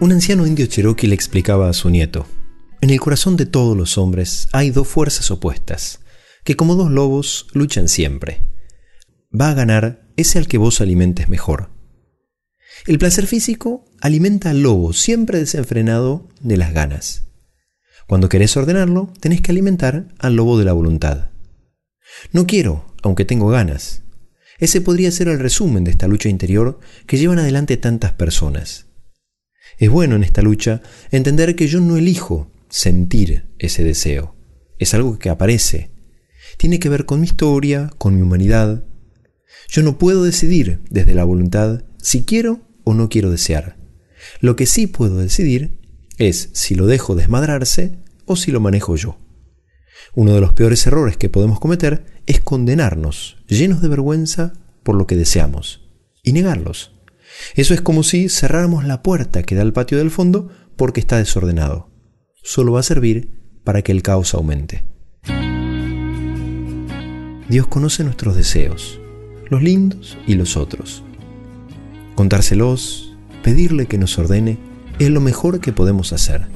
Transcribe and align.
Un 0.00 0.12
anciano 0.12 0.46
indio 0.46 0.66
cherokee 0.66 1.08
le 1.08 1.14
explicaba 1.16 1.68
a 1.68 1.72
su 1.72 1.90
nieto, 1.90 2.26
en 2.80 2.90
el 2.90 3.00
corazón 3.00 3.36
de 3.36 3.46
todos 3.46 3.76
los 3.76 3.98
hombres 3.98 4.46
hay 4.52 4.70
dos 4.70 4.86
fuerzas 4.86 5.32
opuestas, 5.32 6.00
que 6.44 6.54
como 6.54 6.76
dos 6.76 6.92
lobos 6.92 7.48
luchan 7.52 7.88
siempre. 7.88 8.46
Va 9.28 9.50
a 9.50 9.54
ganar 9.54 10.08
ese 10.16 10.38
al 10.38 10.46
que 10.46 10.58
vos 10.58 10.80
alimentes 10.80 11.28
mejor. 11.28 11.70
El 12.86 12.98
placer 12.98 13.26
físico 13.26 13.84
alimenta 14.00 14.50
al 14.50 14.62
lobo 14.62 14.92
siempre 14.92 15.40
desenfrenado 15.40 16.28
de 16.40 16.56
las 16.56 16.72
ganas. 16.72 17.24
Cuando 18.06 18.28
querés 18.28 18.56
ordenarlo, 18.56 19.12
tenés 19.18 19.40
que 19.40 19.50
alimentar 19.50 20.14
al 20.18 20.36
lobo 20.36 20.60
de 20.60 20.64
la 20.64 20.72
voluntad. 20.72 21.30
No 22.32 22.46
quiero, 22.46 22.94
aunque 23.02 23.24
tengo 23.24 23.48
ganas. 23.48 24.04
Ese 24.60 24.80
podría 24.80 25.10
ser 25.10 25.26
el 25.26 25.40
resumen 25.40 25.82
de 25.82 25.90
esta 25.90 26.06
lucha 26.06 26.28
interior 26.28 26.78
que 27.06 27.18
llevan 27.18 27.40
adelante 27.40 27.76
tantas 27.76 28.12
personas. 28.12 28.87
Es 29.76 29.90
bueno 29.90 30.16
en 30.16 30.24
esta 30.24 30.42
lucha 30.42 30.80
entender 31.10 31.54
que 31.56 31.66
yo 31.66 31.80
no 31.80 31.96
elijo 31.96 32.50
sentir 32.68 33.46
ese 33.58 33.84
deseo. 33.84 34.34
Es 34.78 34.94
algo 34.94 35.18
que 35.18 35.30
aparece. 35.30 35.90
Tiene 36.56 36.78
que 36.78 36.88
ver 36.88 37.04
con 37.04 37.20
mi 37.20 37.26
historia, 37.26 37.90
con 37.98 38.14
mi 38.14 38.22
humanidad. 38.22 38.84
Yo 39.68 39.82
no 39.82 39.98
puedo 39.98 40.24
decidir 40.24 40.80
desde 40.88 41.14
la 41.14 41.24
voluntad 41.24 41.84
si 42.00 42.24
quiero 42.24 42.60
o 42.84 42.94
no 42.94 43.08
quiero 43.08 43.30
desear. 43.30 43.76
Lo 44.40 44.56
que 44.56 44.66
sí 44.66 44.86
puedo 44.86 45.18
decidir 45.18 45.78
es 46.18 46.50
si 46.52 46.74
lo 46.74 46.86
dejo 46.86 47.14
desmadrarse 47.14 47.98
o 48.24 48.36
si 48.36 48.50
lo 48.50 48.60
manejo 48.60 48.96
yo. 48.96 49.18
Uno 50.14 50.34
de 50.34 50.40
los 50.40 50.52
peores 50.52 50.86
errores 50.86 51.16
que 51.16 51.28
podemos 51.28 51.60
cometer 51.60 52.04
es 52.26 52.40
condenarnos, 52.40 53.36
llenos 53.46 53.80
de 53.82 53.88
vergüenza, 53.88 54.52
por 54.82 54.96
lo 54.96 55.06
que 55.06 55.16
deseamos, 55.16 55.88
y 56.22 56.32
negarlos. 56.32 56.97
Eso 57.54 57.74
es 57.74 57.80
como 57.80 58.02
si 58.02 58.28
cerráramos 58.28 58.84
la 58.84 59.02
puerta 59.02 59.42
que 59.42 59.54
da 59.54 59.62
al 59.62 59.72
patio 59.72 59.98
del 59.98 60.10
fondo 60.10 60.48
porque 60.76 61.00
está 61.00 61.18
desordenado. 61.18 61.90
Solo 62.42 62.72
va 62.72 62.80
a 62.80 62.84
servir 62.84 63.30
para 63.64 63.82
que 63.82 63.92
el 63.92 64.02
caos 64.02 64.34
aumente. 64.34 64.84
Dios 67.48 67.66
conoce 67.66 68.04
nuestros 68.04 68.36
deseos, 68.36 69.00
los 69.48 69.62
lindos 69.62 70.18
y 70.26 70.34
los 70.34 70.56
otros. 70.56 71.02
Contárselos, 72.14 73.16
pedirle 73.42 73.86
que 73.86 73.98
nos 73.98 74.18
ordene, 74.18 74.58
es 74.98 75.10
lo 75.10 75.20
mejor 75.20 75.60
que 75.60 75.72
podemos 75.72 76.12
hacer. 76.12 76.48